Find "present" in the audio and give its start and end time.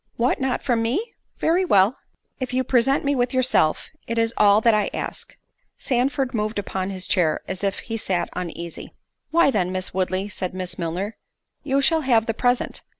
2.63-3.05, 12.33-12.81